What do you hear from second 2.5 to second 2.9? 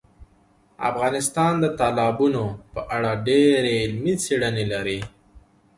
په